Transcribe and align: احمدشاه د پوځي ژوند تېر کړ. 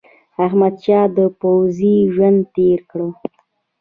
احمدشاه 0.45 1.05
د 1.17 1.19
پوځي 1.39 1.95
ژوند 2.13 2.39
تېر 2.55 2.79
کړ. 2.91 2.99